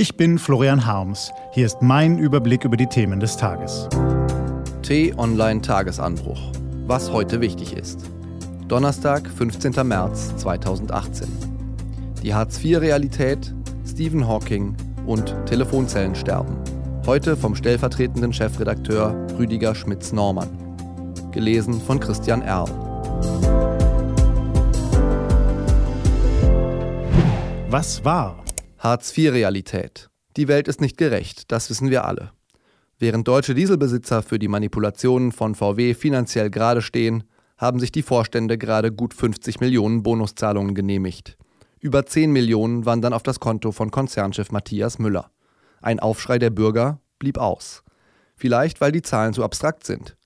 [0.00, 1.32] Ich bin Florian Harms.
[1.50, 3.88] Hier ist mein Überblick über die Themen des Tages.
[4.82, 6.52] T-Online Tagesanbruch.
[6.86, 8.08] Was heute wichtig ist.
[8.68, 9.72] Donnerstag, 15.
[9.84, 11.26] März 2018.
[12.22, 13.52] Die Hartz-IV-Realität,
[13.84, 16.56] Stephen Hawking und Telefonzellensterben.
[17.04, 20.48] Heute vom stellvertretenden Chefredakteur Rüdiger Schmitz-Normann.
[21.32, 22.66] Gelesen von Christian Erl.
[27.68, 28.44] Was war?
[28.80, 30.08] Hartz-IV-Realität.
[30.36, 32.30] Die Welt ist nicht gerecht, das wissen wir alle.
[33.00, 37.24] Während deutsche Dieselbesitzer für die Manipulationen von VW finanziell gerade stehen,
[37.56, 41.36] haben sich die Vorstände gerade gut 50 Millionen Bonuszahlungen genehmigt.
[41.80, 45.32] Über 10 Millionen wandern auf das Konto von Konzernchef Matthias Müller.
[45.82, 47.82] Ein Aufschrei der Bürger blieb aus.
[48.36, 50.16] Vielleicht, weil die Zahlen zu abstrakt sind.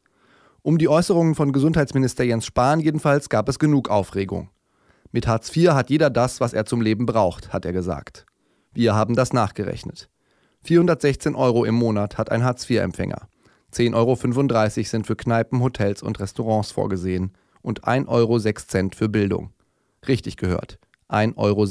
[0.61, 4.50] Um die Äußerungen von Gesundheitsminister Jens Spahn jedenfalls gab es genug Aufregung.
[5.11, 8.27] Mit Hartz IV hat jeder das, was er zum Leben braucht, hat er gesagt.
[8.75, 10.09] Wir haben das nachgerechnet.
[10.62, 13.29] 416 Euro im Monat hat ein Hartz-IV-Empfänger.
[13.73, 19.51] 10,35 Euro sind für Kneipen, Hotels und Restaurants vorgesehen und 1,06 Euro für Bildung.
[20.06, 20.79] Richtig gehört.
[21.09, 21.67] 1,06 Euro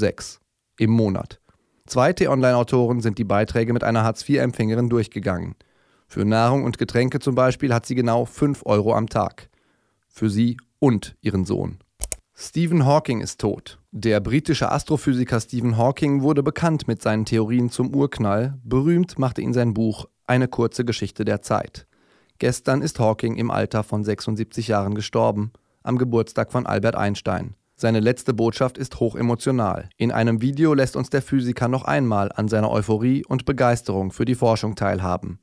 [0.77, 1.39] im Monat.
[1.85, 5.55] Zwei T-Online-Autoren sind die Beiträge mit einer Hartz-IV-Empfängerin durchgegangen.
[6.07, 9.49] Für Nahrung und Getränke zum Beispiel hat sie genau 5 Euro am Tag.
[10.07, 11.79] Für sie und ihren Sohn.
[12.43, 13.77] Stephen Hawking ist tot.
[13.91, 18.59] Der britische Astrophysiker Stephen Hawking wurde bekannt mit seinen Theorien zum Urknall.
[18.63, 21.87] Berühmt machte ihn sein Buch Eine kurze Geschichte der Zeit.
[22.39, 25.51] Gestern ist Hawking im Alter von 76 Jahren gestorben,
[25.83, 27.55] am Geburtstag von Albert Einstein.
[27.75, 29.89] Seine letzte Botschaft ist hochemotional.
[29.97, 34.25] In einem Video lässt uns der Physiker noch einmal an seiner Euphorie und Begeisterung für
[34.25, 35.39] die Forschung teilhaben.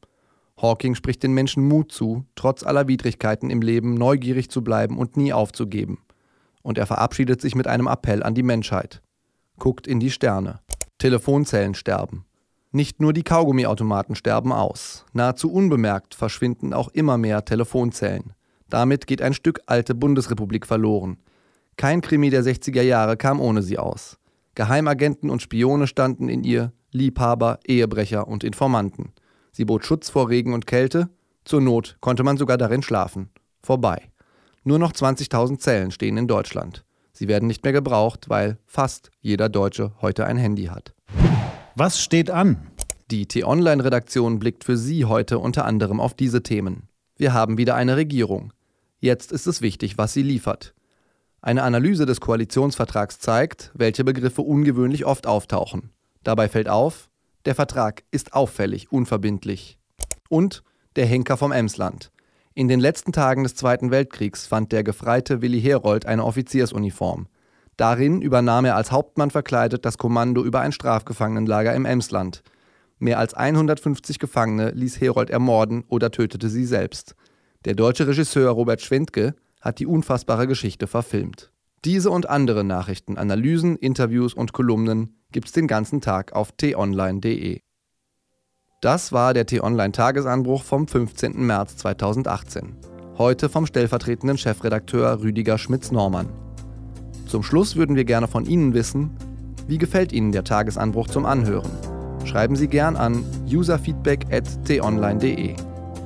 [0.61, 5.17] Hawking spricht den Menschen Mut zu, trotz aller Widrigkeiten im Leben neugierig zu bleiben und
[5.17, 5.99] nie aufzugeben
[6.63, 9.03] und er verabschiedet sich mit einem Appell an die Menschheit.
[9.59, 10.61] Guckt in die Sterne.
[10.99, 12.25] Telefonzellen sterben.
[12.71, 15.07] Nicht nur die Kaugummiautomaten sterben aus.
[15.13, 18.35] Nahezu unbemerkt verschwinden auch immer mehr Telefonzellen.
[18.69, 21.19] Damit geht ein Stück alte Bundesrepublik verloren.
[21.77, 24.19] Kein Krimi der 60er Jahre kam ohne sie aus.
[24.55, 29.13] Geheimagenten und Spione standen in ihr, Liebhaber, Ehebrecher und Informanten.
[29.53, 31.09] Sie bot Schutz vor Regen und Kälte,
[31.45, 33.31] zur Not konnte man sogar darin schlafen.
[33.63, 34.11] Vorbei.
[34.65, 36.85] Nur noch 20.000 Zellen stehen in Deutschland.
[37.13, 40.95] Sie werden nicht mehr gebraucht, weil fast jeder Deutsche heute ein Handy hat.
[41.75, 42.69] Was steht an?
[43.11, 46.89] Die T-Online-Redaktion blickt für Sie heute unter anderem auf diese Themen.
[47.17, 48.53] Wir haben wieder eine Regierung.
[49.01, 50.75] Jetzt ist es wichtig, was sie liefert.
[51.41, 55.91] Eine Analyse des Koalitionsvertrags zeigt, welche Begriffe ungewöhnlich oft auftauchen.
[56.25, 57.09] Dabei fällt auf,
[57.45, 59.79] der Vertrag ist auffällig unverbindlich.
[60.29, 60.63] Und
[60.97, 62.11] der Henker vom Emsland.
[62.59, 67.29] In den letzten Tagen des Zweiten Weltkriegs fand der gefreite Willi Herold eine Offiziersuniform.
[67.77, 72.43] Darin übernahm er als Hauptmann verkleidet das Kommando über ein Strafgefangenenlager im Emsland.
[72.99, 77.15] Mehr als 150 Gefangene ließ Herold ermorden oder tötete sie selbst.
[77.65, 81.53] Der deutsche Regisseur Robert Schwentke hat die unfassbare Geschichte verfilmt.
[81.85, 87.61] Diese und andere Nachrichten, Analysen, Interviews und Kolumnen gibt's den ganzen Tag auf t-online.de.
[88.81, 91.45] Das war der T-Online-Tagesanbruch vom 15.
[91.45, 92.77] März 2018.
[93.19, 96.29] Heute vom stellvertretenden Chefredakteur Rüdiger Schmitz-Normann.
[97.27, 99.17] Zum Schluss würden wir gerne von Ihnen wissen,
[99.67, 101.73] wie gefällt Ihnen der Tagesanbruch zum Anhören?
[102.25, 105.57] Schreiben Sie gern an userfeedback.tonline.de.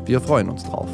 [0.06, 0.88] Wir freuen uns drauf.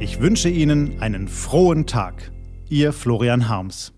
[0.00, 2.32] Ich wünsche Ihnen einen frohen Tag.
[2.68, 3.95] Ihr Florian Harms.